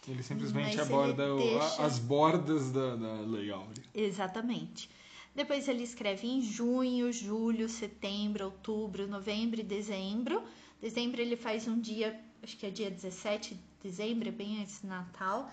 ele 0.08 0.22
simplesmente 0.22 0.78
aborda 0.80 1.34
deixa... 1.36 1.82
as 1.82 1.98
bordas 1.98 2.70
da, 2.70 2.96
da 2.96 3.20
Lei 3.22 3.50
Áurea. 3.50 3.82
Exatamente. 3.94 4.90
Depois 5.34 5.66
ele 5.66 5.82
escreve 5.82 6.26
em 6.26 6.42
junho, 6.42 7.12
julho, 7.12 7.68
setembro, 7.68 8.44
outubro, 8.44 9.08
novembro 9.08 9.60
e 9.60 9.64
dezembro. 9.64 10.42
Dezembro 10.84 11.18
ele 11.22 11.34
faz 11.34 11.66
um 11.66 11.80
dia, 11.80 12.14
acho 12.42 12.58
que 12.58 12.66
é 12.66 12.70
dia 12.70 12.90
17 12.90 13.54
de 13.54 13.60
dezembro, 13.82 14.30
bem 14.30 14.60
antes 14.60 14.82
do 14.82 14.88
Natal. 14.88 15.50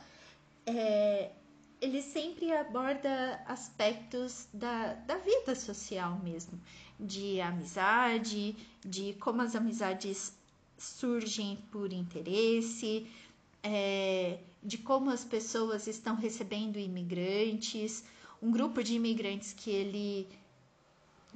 É, 0.65 1.31
ele 1.79 2.01
sempre 2.01 2.51
aborda 2.51 3.41
aspectos 3.47 4.49
da, 4.53 4.93
da 4.93 5.15
vida 5.19 5.55
social 5.55 6.19
mesmo, 6.21 6.59
de 6.99 7.39
amizade, 7.39 8.57
de 8.85 9.13
como 9.21 9.41
as 9.41 9.55
amizades 9.55 10.37
surgem 10.77 11.59
por 11.71 11.93
interesse, 11.93 13.07
é, 13.63 14.37
de 14.61 14.79
como 14.79 15.09
as 15.09 15.23
pessoas 15.23 15.87
estão 15.87 16.17
recebendo 16.17 16.77
imigrantes. 16.77 18.03
Um 18.41 18.51
grupo 18.51 18.83
de 18.83 18.95
imigrantes 18.95 19.53
que 19.53 19.69
ele 19.69 20.27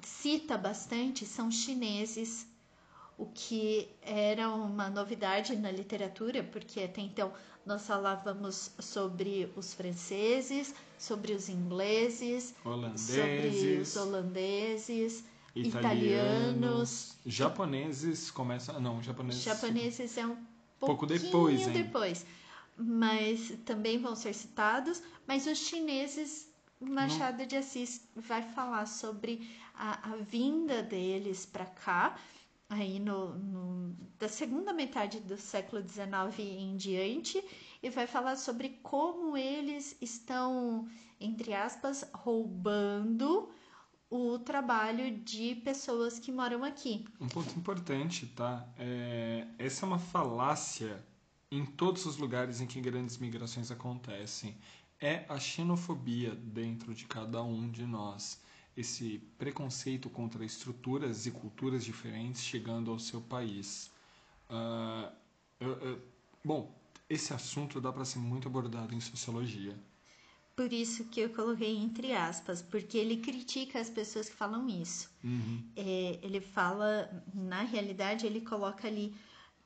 cita 0.02 0.58
bastante 0.58 1.26
são 1.26 1.50
chineses, 1.50 2.46
o 3.18 3.26
que 3.28 3.90
era 4.02 4.50
uma 4.50 4.90
novidade 4.90 5.56
na 5.56 5.72
literatura, 5.72 6.44
porque 6.44 6.82
até 6.82 7.02
então 7.02 7.32
nós 7.66 7.86
falávamos 7.88 8.72
sobre 8.80 9.52
os 9.56 9.74
franceses, 9.74 10.76
sobre 10.98 11.34
os 11.34 11.50
ingleses, 11.50 12.54
holandeses, 12.64 13.16
sobre 13.16 13.78
os 13.82 13.96
holandeses, 13.96 15.24
italianos, 15.56 15.74
italianos 15.74 17.18
japoneses 17.26 18.30
começam, 18.30 18.80
não, 18.80 19.02
japoneses. 19.02 19.42
Japoneses 19.42 20.18
é 20.18 20.28
um 20.28 20.38
pouco 20.80 21.06
depois, 21.06 21.68
hein? 21.68 21.74
depois. 21.74 22.26
Mas 22.78 23.54
também 23.66 23.98
vão 23.98 24.16
ser 24.16 24.34
citados. 24.34 25.02
Mas 25.26 25.48
os 25.48 25.58
chineses, 25.58 26.50
Machado 26.80 27.40
Não. 27.40 27.48
de 27.48 27.58
Assis 27.58 28.08
vai 28.16 28.42
falar 28.42 28.86
sobre 28.86 29.50
a, 29.74 30.12
a 30.12 30.16
vinda 30.18 30.84
deles 30.84 31.46
para 31.46 31.66
cá, 31.66 32.18
aí 32.70 33.00
no, 33.00 33.36
no, 33.36 33.96
da 34.18 34.28
segunda 34.28 34.74
metade 34.74 35.20
do 35.20 35.38
século 35.38 35.82
XIX 35.88 36.40
em 36.40 36.76
diante, 36.76 37.44
e 37.82 37.90
vai 37.90 38.08
falar 38.08 38.36
sobre 38.36 38.70
como 38.82 39.38
eles 39.38 39.96
estão, 40.02 40.88
entre 41.20 41.54
aspas, 41.54 42.10
roubando 42.14 43.50
o 44.10 44.40
trabalho 44.40 45.20
de 45.20 45.56
pessoas 45.56 46.20
que 46.20 46.32
moram 46.32 46.64
aqui. 46.64 47.06
Um 47.20 47.28
ponto 47.28 47.58
importante, 47.58 48.28
tá? 48.28 48.68
É, 48.78 49.48
essa 49.58 49.86
é 49.86 49.88
uma 49.88 50.00
falácia 50.00 51.04
em 51.52 51.66
todos 51.66 52.06
os 52.06 52.18
lugares 52.18 52.62
em 52.62 52.68
que 52.68 52.80
grandes 52.82 53.18
migrações 53.18 53.72
acontecem. 53.72 54.58
É 55.00 55.26
a 55.28 55.40
xenofobia 55.40 56.34
dentro 56.36 56.94
de 56.94 57.06
cada 57.06 57.44
um 57.44 57.70
de 57.70 57.86
nós. 57.86 58.42
Esse 58.76 59.20
preconceito 59.38 60.10
contra 60.10 60.44
estruturas 60.44 61.26
e 61.26 61.32
culturas 61.32 61.84
diferentes 61.84 62.44
chegando 62.44 62.92
ao 62.92 63.00
seu 63.00 63.22
país. 63.22 63.90
Uh, 64.50 65.12
uh, 65.66 65.94
uh, 65.94 66.02
bom, 66.44 66.76
esse 67.10 67.34
assunto 67.34 67.80
dá 67.80 67.92
para 67.92 68.04
ser 68.04 68.20
muito 68.20 68.48
abordado 68.48 68.94
em 68.94 69.00
sociologia. 69.00 69.76
Por 70.56 70.72
isso 70.72 71.06
que 71.06 71.20
eu 71.20 71.30
coloquei 71.30 71.76
entre 71.76 72.14
aspas, 72.14 72.62
porque 72.62 72.98
ele 72.98 73.18
critica 73.18 73.80
as 73.80 73.90
pessoas 73.90 74.30
que 74.30 74.36
falam 74.36 74.70
isso. 74.70 75.10
Uhum. 75.24 75.64
É, 75.76 76.18
ele 76.22 76.40
fala, 76.40 77.24
na 77.34 77.64
realidade, 77.64 78.26
ele 78.26 78.40
coloca 78.40 78.88
ali 78.88 79.14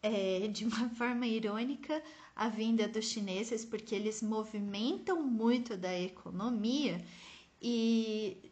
é, 0.01 0.47
de 0.47 0.65
uma 0.65 0.89
forma 0.97 1.27
irônica 1.27 2.01
a 2.35 2.49
vinda 2.49 2.87
dos 2.87 3.05
chineses, 3.05 3.63
porque 3.63 3.93
eles 3.93 4.23
movimentam 4.23 5.21
muito 5.21 5.77
da 5.77 5.97
economia 5.99 7.03
e 7.61 8.48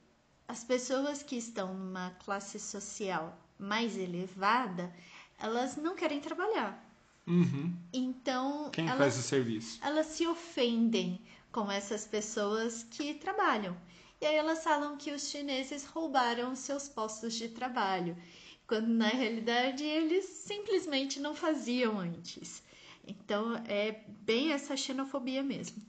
as 0.48 0.64
pessoas 0.64 1.22
que 1.22 1.36
estão 1.36 1.74
numa 1.74 2.12
classe 2.24 2.60
social 2.60 3.38
mais 3.60 3.98
elevada, 3.98 4.94
elas 5.38 5.76
não 5.76 5.96
querem 5.96 6.22
trabalhar. 6.22 6.84
Uhum. 7.28 7.76
Então. 7.92 8.70
Quem 8.72 8.86
elas, 8.86 8.98
faz 8.98 9.18
o 9.18 9.22
serviço? 9.22 9.80
Elas 9.84 10.06
se 10.08 10.26
ofendem 10.26 11.22
com 11.52 11.70
essas 11.70 12.06
pessoas 12.06 12.84
que 12.84 13.16
trabalham. 13.16 13.76
E 14.22 14.26
aí 14.26 14.36
elas 14.36 14.64
falam 14.64 14.98
que 14.98 15.12
os 15.12 15.30
chineses 15.30 15.86
roubaram 15.86 16.56
seus 16.56 16.88
postos 16.88 17.36
de 17.36 17.50
trabalho, 17.50 18.18
quando 18.66 18.88
na 18.88 19.10
realidade 19.10 19.84
eles 19.84 20.26
simplesmente 20.26 21.20
não 21.20 21.36
faziam 21.36 22.00
antes. 22.00 22.64
Então 23.06 23.56
é 23.68 24.04
bem 24.22 24.54
essa 24.54 24.76
xenofobia 24.76 25.44
mesmo. 25.44 25.82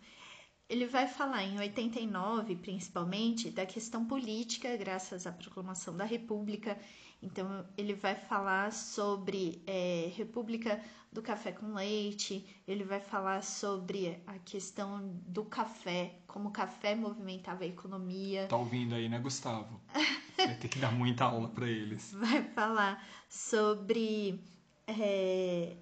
Ele 0.69 0.87
vai 0.87 1.07
falar 1.07 1.45
em 1.45 1.59
89, 1.59 2.57
principalmente, 2.57 3.51
da 3.51 3.65
questão 3.65 4.05
política, 4.05 4.77
graças 4.77 5.27
à 5.27 5.33
proclamação 5.33 5.97
da 5.97 6.05
República. 6.05 6.79
Então, 7.23 7.67
ele 7.77 7.95
vai 7.95 8.15
falar 8.15 8.71
sobre 8.71 9.63
é, 9.67 10.13
República 10.15 10.81
do 11.11 11.23
Café 11.23 11.53
com 11.53 11.73
Leite, 11.73 12.47
ele 12.67 12.85
vai 12.85 13.01
falar 13.01 13.43
sobre 13.43 14.23
a 14.27 14.39
questão 14.39 15.19
do 15.27 15.43
café, 15.45 16.21
como 16.27 16.51
o 16.51 16.53
café 16.53 16.95
movimentava 16.95 17.65
a 17.65 17.67
economia. 17.67 18.47
Tá 18.47 18.59
ouvindo 18.59 18.95
aí, 18.95 19.09
né, 19.09 19.19
Gustavo? 19.19 19.81
Vai 20.37 20.55
ter 20.55 20.69
que 20.69 20.79
dar 20.79 20.93
muita 20.93 21.25
aula 21.25 21.49
para 21.49 21.67
eles. 21.67 22.13
Vai 22.13 22.45
falar 22.45 23.05
sobre 23.29 24.41
é, 24.87 25.77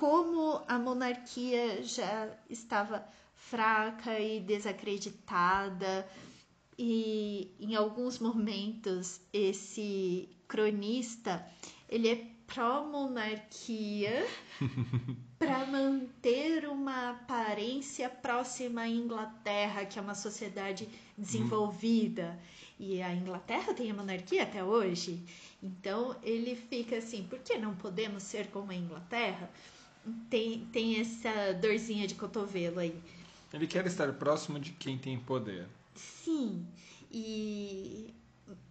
como 0.00 0.62
a 0.66 0.78
monarquia 0.78 1.82
já 1.82 2.26
estava 2.48 3.06
fraca 3.34 4.18
e 4.18 4.40
desacreditada 4.40 6.08
e 6.78 7.54
em 7.60 7.76
alguns 7.76 8.18
momentos 8.18 9.20
esse 9.30 10.26
cronista 10.48 11.46
ele 11.86 12.08
é 12.08 12.26
pró-monarquia 12.46 14.26
para 15.38 15.66
manter 15.66 16.66
uma 16.66 17.10
aparência 17.10 18.08
próxima 18.08 18.80
à 18.80 18.88
Inglaterra, 18.88 19.84
que 19.84 19.98
é 19.98 20.02
uma 20.02 20.14
sociedade 20.14 20.88
desenvolvida. 21.16 22.38
E 22.78 23.02
a 23.02 23.14
Inglaterra 23.14 23.74
tem 23.74 23.90
a 23.90 23.94
monarquia 23.94 24.44
até 24.44 24.64
hoje. 24.64 25.22
Então 25.62 26.16
ele 26.22 26.56
fica 26.56 26.96
assim: 26.96 27.22
por 27.24 27.38
que 27.40 27.58
não 27.58 27.74
podemos 27.74 28.22
ser 28.22 28.46
como 28.48 28.72
a 28.72 28.74
Inglaterra? 28.74 29.50
Tem, 30.28 30.66
tem 30.72 31.00
essa 31.00 31.52
dorzinha 31.54 32.06
de 32.06 32.14
cotovelo 32.14 32.78
aí. 32.78 32.94
Ele 33.52 33.66
quer 33.66 33.86
estar 33.86 34.12
próximo 34.14 34.58
de 34.58 34.72
quem 34.72 34.96
tem 34.96 35.18
poder. 35.18 35.66
Sim, 35.94 36.64
e 37.12 38.14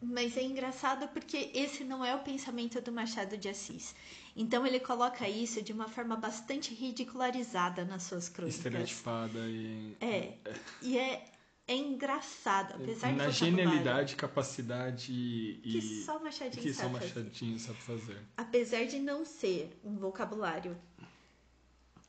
mas 0.01 0.36
é 0.38 0.43
engraçado 0.43 1.07
porque 1.09 1.51
esse 1.53 1.83
não 1.83 2.03
é 2.03 2.15
o 2.15 2.19
pensamento 2.19 2.81
do 2.81 2.91
Machado 2.91 3.38
de 3.38 3.50
Assis. 3.50 3.95
Então 4.36 4.65
ele 4.65 4.79
coloca 4.79 5.27
isso 5.27 5.62
de 5.62 5.74
uma 5.74 5.88
forma 5.88 6.15
bastante 6.15 6.74
ridicularizada 6.74 7.86
nas 7.86 8.03
suas 8.03 8.29
crônicas. 8.29 8.57
Estereotipada 8.57 9.39
e. 9.39 9.95
É. 10.00 10.33
E 10.81 10.98
é, 10.98 11.25
é 11.67 11.75
engraçado, 11.75 12.75
apesar 12.75 13.13
Na 13.13 13.29
genialidade, 13.29 14.15
capacidade 14.15 15.12
e. 15.12 15.59
que 15.63 15.81
só 16.03 16.19
Machadinho 16.19 16.63
que 16.63 16.74
só 16.74 16.83
sabe 16.83 16.93
fazer. 17.00 17.19
Machadinho 17.19 17.59
sabe 17.59 17.81
fazer. 17.81 18.17
Apesar 18.38 18.86
de 18.86 19.00
não 19.00 19.25
ser 19.25 19.79
um 19.83 19.98
vocabulário 19.98 20.77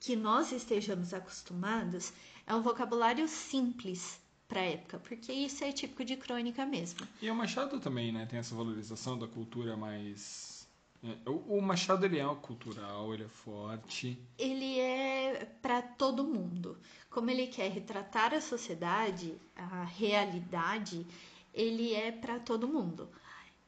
que 0.01 0.17
nós 0.17 0.51
estejamos 0.51 1.13
acostumados, 1.13 2.13
é 2.47 2.55
um 2.55 2.63
vocabulário 2.63 3.29
simples 3.29 4.19
para 4.49 4.61
a 4.61 4.65
época, 4.65 4.99
porque 4.99 5.33
isso 5.33 5.63
é 5.63 5.71
típico 5.71 6.05
de 6.05 6.17
crônica 6.17 6.65
mesmo. 6.67 7.07
E 7.23 7.31
o 7.31 7.35
Machado 7.35 7.79
também, 7.79 8.11
né? 8.11 8.27
Tem 8.27 8.39
essa 8.39 8.55
valorização 8.55 9.17
da 9.17 9.29
cultura 9.29 9.77
mais. 9.77 10.67
é, 11.05 11.29
O 11.29 11.59
o 11.59 11.63
Machado 11.63 12.05
ele 12.07 12.19
é 12.19 12.35
cultural, 12.35 13.15
ele 13.15 13.25
é 13.25 13.29
forte. 13.29 14.19
Ele 14.39 14.81
é 14.81 15.45
para 15.63 15.83
todo 15.83 16.25
mundo. 16.25 16.77
Como 17.11 17.31
ele 17.31 17.47
quer 17.47 17.71
retratar 17.71 18.33
a 18.35 18.41
sociedade, 18.41 19.35
a 19.55 19.85
realidade, 19.85 21.07
ele 21.55 21.95
é 21.95 22.11
para 22.11 22.41
todo 22.41 22.67
mundo. 22.67 23.09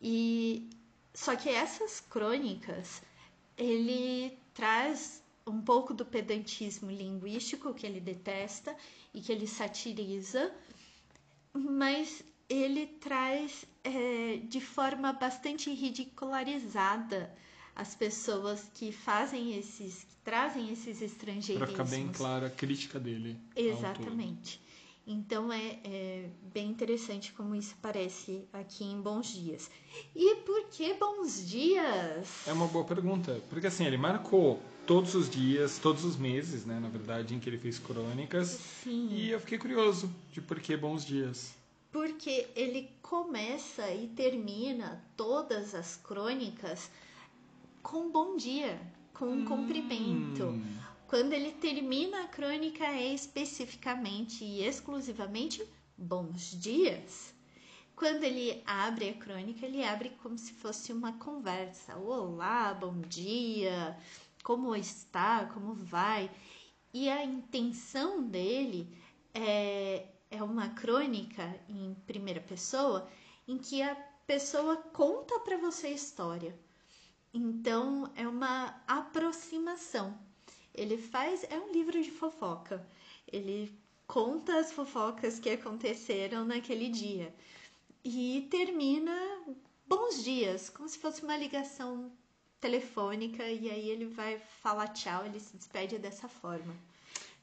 E 0.01 0.69
só 1.15 1.37
que 1.37 1.49
essas 1.49 2.01
crônicas, 2.01 3.03
ele 3.57 4.37
traz 4.55 5.22
um 5.47 5.61
pouco 5.61 5.93
do 5.93 6.05
pedantismo 6.05 6.91
linguístico 6.91 7.75
que 7.75 7.87
ele 7.87 8.01
detesta 8.01 8.77
e 9.13 9.21
que 9.21 9.33
ele 9.33 9.47
satiriza, 9.47 10.53
mas 11.53 12.23
ele 12.49 12.87
traz 12.87 13.65
é, 13.83 14.41
de 14.45 14.61
forma 14.61 15.13
bastante 15.13 15.73
ridicularizada 15.73 17.35
as 17.75 17.95
pessoas 17.95 18.71
que 18.75 18.93
fazem 18.93 19.57
esses, 19.57 20.05
que 20.05 20.17
trazem 20.23 20.71
esses 20.71 21.01
estrangeirismos. 21.01 21.71
ficar 21.71 21.85
bem 21.85 22.09
clara 22.09 22.47
a 22.49 22.51
crítica 22.51 23.01
dele. 23.01 23.39
Exatamente. 23.57 24.61
Então 25.07 25.53
é, 25.53 25.79
é 25.85 26.29
bem 26.53 26.69
interessante 26.69 27.33
como 27.33 27.55
isso 27.55 27.75
aparece 27.79 28.45
aqui 28.53 28.85
em 28.85 29.01
Bons 29.01 29.35
Dias. 29.35 29.71
E 30.15 30.37
por 30.37 30.69
que 30.69 30.95
Bons 30.95 31.47
Dias? 31.49 32.47
É 32.47 32.53
uma 32.53 32.69
boa 32.69 32.85
pergunta. 32.85 33.41
Porque 33.51 33.67
assim, 33.67 33.85
ele 33.85 33.97
marcou 33.97 34.61
todos 34.87 35.15
os 35.15 35.29
dias, 35.29 35.79
todos 35.79 36.05
os 36.05 36.17
meses, 36.17 36.65
né? 36.65 36.79
Na 36.79 36.89
verdade, 36.89 37.35
em 37.35 37.41
que 37.41 37.49
ele 37.49 37.59
fez 37.59 37.79
crônicas. 37.79 38.49
Sim. 38.83 39.09
E 39.11 39.31
eu 39.31 39.41
fiquei 39.41 39.59
curioso 39.59 40.13
de 40.31 40.41
por 40.41 40.61
que 40.61 40.77
bons 40.77 41.05
dias. 41.05 41.55
Porque 41.91 42.47
ele 42.55 42.89
começa 43.03 43.91
e 43.91 44.09
termina 44.09 45.05
todas 45.17 45.75
as 45.75 45.97
crônicas 45.97 46.91
com 47.83 48.11
bom 48.11 48.37
dia, 48.37 48.81
com 49.13 49.27
um 49.27 49.45
cumprimento. 49.45 50.59
Quando 51.13 51.35
ele 51.35 51.53
termina 51.53 52.23
a 52.23 52.27
crônica 52.27 52.87
é 52.87 53.13
especificamente 53.13 54.43
e 54.43 54.65
exclusivamente 54.67 55.63
bons 55.95 56.59
dias. 56.59 57.35
Quando 57.95 58.25
ele 58.25 58.63
abre 58.65 59.11
a 59.11 59.13
crônica, 59.13 59.67
ele 59.67 59.85
abre 59.85 60.09
como 60.23 60.39
se 60.39 60.55
fosse 60.55 60.91
uma 60.91 61.13
conversa. 61.19 61.97
Olá, 61.97 62.73
bom 62.73 62.99
dia, 63.03 63.95
como 64.43 64.75
está, 64.75 65.45
como 65.53 65.75
vai. 65.75 66.31
E 66.95 67.11
a 67.11 67.23
intenção 67.23 68.23
dele 68.23 68.89
é, 69.35 70.07
é 70.31 70.43
uma 70.43 70.71
crônica 70.71 71.61
em 71.69 71.95
primeira 72.07 72.41
pessoa 72.41 73.07
em 73.47 73.59
que 73.59 73.83
a 73.83 73.95
pessoa 74.27 74.79
conta 74.79 75.39
para 75.41 75.59
você 75.59 75.89
a 75.89 75.91
história. 75.91 76.59
Então 77.35 78.11
é 78.17 78.27
uma 78.27 78.83
aproximação. 78.87 80.32
Ele 80.75 80.97
faz 80.97 81.45
é 81.45 81.59
um 81.59 81.73
livro 81.73 82.03
de 82.03 82.11
fofoca. 82.11 82.87
Ele 83.27 83.73
conta 84.07 84.59
as 84.59 84.73
fofocas 84.73 85.39
que 85.39 85.51
aconteceram 85.51 86.45
naquele 86.45 86.89
dia 86.89 87.35
e 88.05 88.47
termina 88.51 89.13
bons 89.87 90.23
dias, 90.23 90.69
como 90.69 90.89
se 90.89 90.99
fosse 90.99 91.23
uma 91.23 91.37
ligação 91.37 92.11
telefônica 92.61 93.45
e 93.45 93.71
aí 93.71 93.91
ele 93.91 94.07
vai 94.07 94.39
falar 94.39 94.89
tchau, 94.89 95.27
ele 95.27 95.41
se 95.41 95.57
despede 95.57 95.99
dessa 95.99 96.29
forma. 96.29 96.75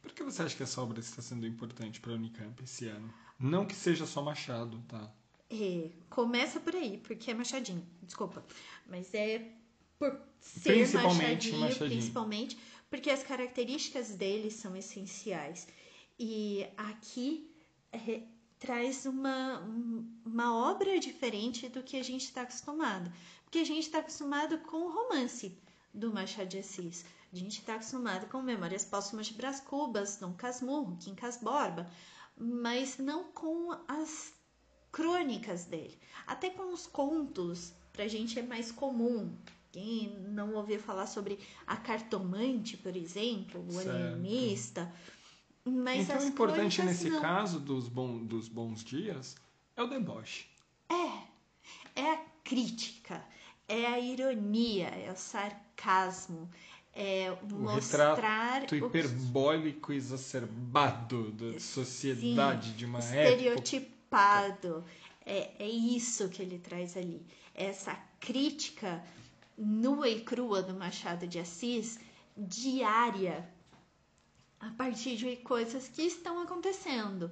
Por 0.01 0.13
que 0.13 0.23
você 0.23 0.43
acha 0.43 0.55
que 0.55 0.63
essa 0.63 0.81
obra 0.81 0.99
está 0.99 1.21
sendo 1.21 1.45
importante 1.45 1.99
para 1.99 2.13
a 2.13 2.15
Unicamp 2.15 2.63
esse 2.63 2.87
ano? 2.87 3.13
Não 3.37 3.65
que 3.65 3.75
seja 3.75 4.05
só 4.05 4.21
Machado, 4.21 4.81
tá? 4.87 5.11
É, 5.49 5.89
começa 6.09 6.59
por 6.59 6.75
aí, 6.75 6.97
porque 6.97 7.31
é 7.31 7.33
Machadinho, 7.33 7.85
desculpa. 8.03 8.45
Mas 8.87 9.13
é 9.13 9.51
por 9.97 10.17
ser 10.39 10.71
Principalmente 10.73 11.51
Machadinho, 11.51 11.59
Machadinho. 11.59 11.89
principalmente, 11.99 12.57
porque 12.89 13.09
as 13.09 13.23
características 13.23 14.09
dele 14.15 14.49
são 14.51 14.75
essenciais. 14.75 15.67
E 16.17 16.65
aqui 16.77 17.49
é, 17.91 18.23
traz 18.59 19.05
uma, 19.05 19.61
um- 19.61 20.05
uma 20.25 20.69
obra 20.71 20.99
diferente 20.99 21.69
do 21.69 21.83
que 21.83 21.97
a 21.97 22.03
gente 22.03 22.25
está 22.25 22.41
acostumado. 22.41 23.11
Porque 23.43 23.59
a 23.59 23.63
gente 23.65 23.81
está 23.85 23.99
acostumado 23.99 24.57
com 24.59 24.77
o 24.77 24.91
romance 24.91 25.57
do 25.93 26.11
Machado 26.13 26.49
de 26.49 26.59
Assis. 26.59 27.05
A 27.31 27.35
gente 27.35 27.59
está 27.59 27.75
acostumado 27.75 28.27
com 28.27 28.41
Memórias 28.41 28.85
Póstumas 28.85 29.27
de 29.27 29.33
Brás 29.33 29.59
Cubas, 29.59 30.17
Dom 30.17 30.33
Casmurro, 30.33 30.97
Quincas 30.97 31.37
Borba, 31.37 31.89
mas 32.37 32.97
não 32.97 33.25
com 33.31 33.71
as 33.87 34.33
crônicas 34.91 35.65
dele. 35.65 35.97
Até 36.25 36.49
com 36.49 36.73
os 36.73 36.87
contos, 36.87 37.73
pra 37.93 38.07
gente 38.07 38.39
é 38.39 38.41
mais 38.43 38.71
comum. 38.71 39.35
Quem 39.71 40.09
não 40.29 40.55
ouviu 40.55 40.79
falar 40.79 41.05
sobre 41.05 41.39
a 41.67 41.77
cartomante, 41.77 42.75
por 42.77 42.95
exemplo, 42.95 43.63
o 43.67 43.71
Certo. 43.71 43.89
alienista. 43.89 44.91
Mas 45.63 46.09
então 46.09 46.19
o 46.19 46.27
importante 46.27 46.81
nesse 46.81 47.09
não. 47.09 47.21
caso 47.21 47.59
dos, 47.59 47.87
bom, 47.87 48.17
dos 48.17 48.47
bons 48.47 48.83
dias 48.83 49.35
é 49.75 49.83
o 49.83 49.87
deboche. 49.87 50.47
É, 50.89 52.01
é 52.01 52.13
a 52.13 52.17
crítica, 52.43 53.23
é 53.67 53.85
a 53.85 53.99
ironia, 53.99 54.87
é 54.87 55.11
o 55.11 55.15
sarcasmo, 55.17 56.49
é 56.93 57.31
O 57.43 57.55
mostrar 57.55 58.15
retrato 58.15 58.73
o 58.73 58.77
hiperbólico 58.77 59.93
exacerbado 59.93 61.31
da 61.31 61.59
sociedade 61.59 62.69
Sim, 62.71 62.75
de 62.75 62.85
uma 62.85 62.99
época. 62.99 63.29
estereotipado. 63.29 64.83
É, 65.23 65.63
é 65.63 65.67
isso 65.69 66.27
que 66.29 66.41
ele 66.41 66.57
traz 66.57 66.97
ali. 66.97 67.23
Essa 67.53 67.93
crítica 68.19 69.03
nua 69.59 70.07
e 70.07 70.21
crua 70.21 70.63
do 70.63 70.73
Machado 70.73 71.27
de 71.27 71.37
Assis, 71.37 71.99
diária, 72.37 73.47
a 74.59 74.69
partir 74.71 75.17
de 75.17 75.35
coisas 75.37 75.89
que 75.89 76.03
estão 76.03 76.39
acontecendo. 76.39 77.29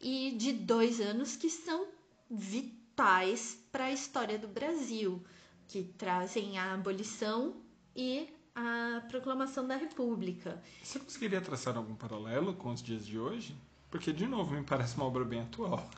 E 0.00 0.32
de 0.36 0.52
dois 0.52 1.00
anos 1.00 1.36
que 1.36 1.50
são 1.50 1.86
vitais 2.30 3.58
para 3.70 3.86
a 3.86 3.92
história 3.92 4.38
do 4.38 4.48
Brasil, 4.48 5.22
que 5.66 5.82
trazem 5.82 6.58
a 6.58 6.72
abolição 6.72 7.56
e 7.94 8.28
a 8.54 9.02
proclamação 9.08 9.66
da 9.66 9.76
República. 9.76 10.62
Você 10.82 10.98
conseguiria 10.98 11.40
traçar 11.40 11.76
algum 11.76 11.94
paralelo 11.94 12.54
com 12.54 12.72
os 12.72 12.82
dias 12.82 13.06
de 13.06 13.18
hoje? 13.18 13.56
Porque, 13.90 14.12
de 14.12 14.26
novo, 14.26 14.54
me 14.54 14.62
parece 14.62 14.96
uma 14.96 15.04
obra 15.04 15.24
bem 15.24 15.40
atual. 15.40 15.88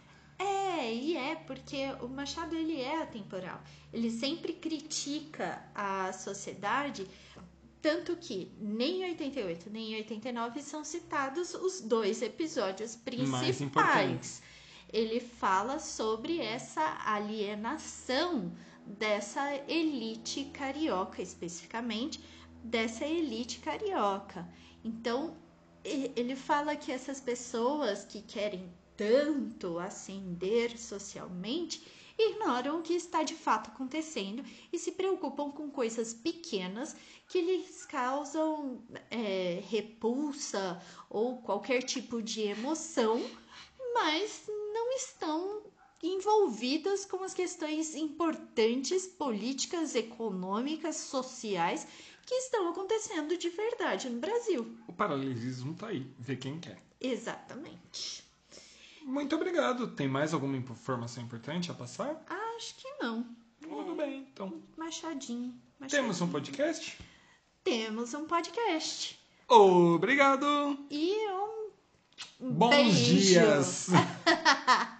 É, 0.90 0.94
e 0.94 1.16
é, 1.16 1.36
porque 1.36 1.76
o 2.02 2.08
Machado 2.08 2.56
ele 2.56 2.80
é 2.80 3.00
atemporal. 3.00 3.62
Ele 3.92 4.10
sempre 4.10 4.52
critica 4.54 5.62
a 5.72 6.12
sociedade, 6.12 7.06
tanto 7.80 8.16
que 8.16 8.52
nem 8.58 9.02
em 9.02 9.04
88 9.10 9.70
nem 9.70 9.92
em 9.92 9.96
89 9.98 10.60
são 10.60 10.82
citados 10.84 11.54
os 11.54 11.80
dois 11.80 12.22
episódios 12.22 12.96
principais. 12.96 14.42
Ele 14.92 15.20
fala 15.20 15.78
sobre 15.78 16.40
essa 16.40 16.98
alienação 17.06 18.52
dessa 18.84 19.54
elite 19.68 20.46
carioca, 20.46 21.22
especificamente 21.22 22.20
dessa 22.64 23.06
elite 23.06 23.60
carioca. 23.60 24.48
Então, 24.82 25.36
ele 25.84 26.34
fala 26.34 26.74
que 26.74 26.90
essas 26.90 27.20
pessoas 27.20 28.04
que 28.04 28.20
querem 28.20 28.68
tanto 29.00 29.78
ascender 29.78 30.78
socialmente 30.78 31.82
ignoram 32.18 32.80
o 32.80 32.82
que 32.82 32.92
está 32.92 33.22
de 33.22 33.34
fato 33.34 33.70
acontecendo 33.70 34.44
e 34.70 34.78
se 34.78 34.92
preocupam 34.92 35.50
com 35.50 35.70
coisas 35.70 36.12
pequenas 36.12 36.94
que 37.26 37.40
lhes 37.40 37.86
causam 37.86 38.82
é, 39.10 39.62
repulsa 39.70 40.82
ou 41.08 41.38
qualquer 41.38 41.82
tipo 41.82 42.20
de 42.20 42.42
emoção, 42.42 43.24
mas 43.94 44.44
não 44.46 44.92
estão 44.92 45.62
envolvidas 46.02 47.06
com 47.06 47.24
as 47.24 47.32
questões 47.32 47.94
importantes 47.94 49.06
políticas, 49.06 49.94
econômicas, 49.94 50.96
sociais 50.96 51.86
que 52.26 52.34
estão 52.34 52.68
acontecendo 52.68 53.34
de 53.38 53.48
verdade 53.48 54.10
no 54.10 54.20
Brasil. 54.20 54.76
O 54.86 54.92
paralelismo 54.92 55.74
tá 55.74 55.86
aí, 55.86 56.06
vê 56.18 56.36
quem 56.36 56.60
quer. 56.60 56.82
Exatamente. 57.00 58.28
Muito 59.10 59.34
obrigado. 59.34 59.88
Tem 59.88 60.06
mais 60.08 60.32
alguma 60.32 60.56
informação 60.56 61.22
importante 61.22 61.70
a 61.70 61.74
passar? 61.74 62.24
Acho 62.56 62.74
que 62.76 62.88
não. 63.02 63.26
Tudo 63.60 63.94
bem, 63.96 64.26
então. 64.32 64.62
Machadinho. 64.76 65.54
machadinho. 65.78 66.02
Temos 66.02 66.20
um 66.20 66.28
podcast? 66.28 66.98
Temos 67.64 68.14
um 68.14 68.24
podcast. 68.24 69.18
Obrigado! 69.48 70.46
E 70.90 71.12
um 72.40 72.52
Bons 72.52 72.70
beijo. 72.70 73.04
dias! 73.18 73.88